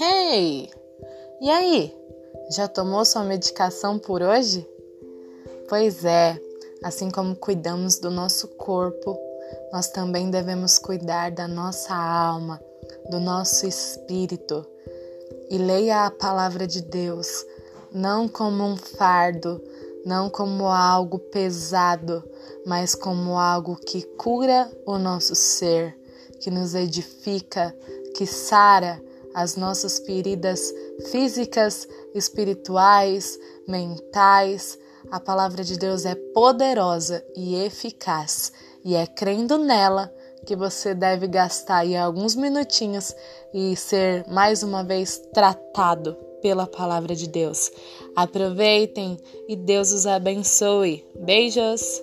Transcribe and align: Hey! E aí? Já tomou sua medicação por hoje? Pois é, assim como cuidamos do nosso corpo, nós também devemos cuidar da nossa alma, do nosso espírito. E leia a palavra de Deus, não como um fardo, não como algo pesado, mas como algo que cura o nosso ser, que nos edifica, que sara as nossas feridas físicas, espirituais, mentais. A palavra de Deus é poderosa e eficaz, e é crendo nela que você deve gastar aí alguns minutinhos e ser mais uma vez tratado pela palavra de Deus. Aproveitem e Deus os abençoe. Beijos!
Hey! 0.00 0.70
E 1.38 1.50
aí? 1.50 1.94
Já 2.56 2.66
tomou 2.66 3.04
sua 3.04 3.24
medicação 3.24 3.98
por 3.98 4.22
hoje? 4.22 4.66
Pois 5.68 6.02
é, 6.02 6.40
assim 6.82 7.10
como 7.10 7.36
cuidamos 7.36 7.98
do 7.98 8.10
nosso 8.10 8.48
corpo, 8.48 9.18
nós 9.70 9.88
também 9.88 10.30
devemos 10.30 10.78
cuidar 10.78 11.30
da 11.30 11.46
nossa 11.46 11.94
alma, 11.94 12.58
do 13.10 13.20
nosso 13.20 13.66
espírito. 13.66 14.64
E 15.50 15.58
leia 15.58 16.06
a 16.06 16.10
palavra 16.10 16.66
de 16.66 16.80
Deus, 16.80 17.44
não 17.92 18.26
como 18.26 18.64
um 18.64 18.78
fardo, 18.78 19.62
não 20.06 20.30
como 20.30 20.68
algo 20.68 21.18
pesado, 21.18 22.24
mas 22.64 22.94
como 22.94 23.38
algo 23.38 23.76
que 23.76 24.00
cura 24.16 24.72
o 24.86 24.96
nosso 24.96 25.34
ser, 25.34 25.94
que 26.40 26.50
nos 26.50 26.74
edifica, 26.74 27.76
que 28.16 28.26
sara 28.26 28.98
as 29.34 29.56
nossas 29.56 29.98
feridas 29.98 30.72
físicas, 31.10 31.88
espirituais, 32.14 33.38
mentais. 33.66 34.78
A 35.10 35.18
palavra 35.18 35.64
de 35.64 35.78
Deus 35.78 36.04
é 36.04 36.14
poderosa 36.14 37.24
e 37.36 37.56
eficaz, 37.56 38.52
e 38.84 38.94
é 38.94 39.06
crendo 39.06 39.58
nela 39.58 40.12
que 40.46 40.56
você 40.56 40.94
deve 40.94 41.26
gastar 41.26 41.78
aí 41.78 41.96
alguns 41.96 42.34
minutinhos 42.34 43.14
e 43.54 43.76
ser 43.76 44.26
mais 44.28 44.62
uma 44.62 44.82
vez 44.82 45.18
tratado 45.32 46.16
pela 46.40 46.66
palavra 46.66 47.14
de 47.14 47.28
Deus. 47.28 47.70
Aproveitem 48.16 49.16
e 49.48 49.54
Deus 49.54 49.92
os 49.92 50.06
abençoe. 50.06 51.06
Beijos! 51.14 52.02